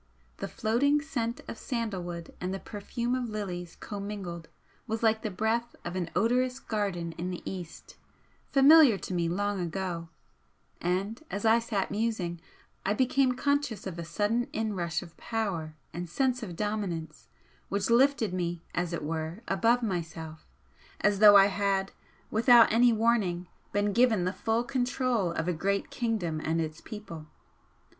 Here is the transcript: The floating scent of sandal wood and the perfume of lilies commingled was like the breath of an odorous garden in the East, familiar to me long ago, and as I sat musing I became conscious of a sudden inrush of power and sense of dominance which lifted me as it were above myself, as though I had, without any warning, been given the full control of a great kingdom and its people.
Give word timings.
The 0.37 0.47
floating 0.47 0.99
scent 0.99 1.41
of 1.47 1.59
sandal 1.59 2.01
wood 2.01 2.33
and 2.41 2.51
the 2.51 2.59
perfume 2.59 3.13
of 3.13 3.29
lilies 3.29 3.75
commingled 3.75 4.47
was 4.87 5.03
like 5.03 5.21
the 5.21 5.29
breath 5.29 5.75
of 5.85 5.95
an 5.95 6.09
odorous 6.15 6.59
garden 6.59 7.11
in 7.19 7.29
the 7.29 7.43
East, 7.45 7.97
familiar 8.49 8.97
to 8.97 9.13
me 9.13 9.29
long 9.29 9.59
ago, 9.59 10.09
and 10.81 11.21
as 11.29 11.45
I 11.45 11.59
sat 11.59 11.91
musing 11.91 12.41
I 12.83 12.95
became 12.95 13.33
conscious 13.33 13.85
of 13.85 13.99
a 13.99 14.03
sudden 14.03 14.47
inrush 14.51 15.03
of 15.03 15.15
power 15.17 15.75
and 15.93 16.09
sense 16.09 16.41
of 16.41 16.55
dominance 16.55 17.27
which 17.69 17.91
lifted 17.91 18.33
me 18.33 18.63
as 18.73 18.93
it 18.93 19.03
were 19.03 19.43
above 19.47 19.83
myself, 19.83 20.47
as 21.01 21.19
though 21.19 21.35
I 21.35 21.45
had, 21.45 21.91
without 22.31 22.73
any 22.73 22.91
warning, 22.91 23.47
been 23.71 23.93
given 23.93 24.23
the 24.25 24.33
full 24.33 24.63
control 24.63 25.31
of 25.31 25.47
a 25.47 25.53
great 25.53 25.91
kingdom 25.91 26.41
and 26.43 26.59
its 26.59 26.81
people. 26.81 27.27